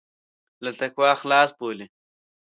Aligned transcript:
له 0.63 0.71
تقوا 0.79 1.11
خلاص 1.21 1.49
بولي. 1.59 1.85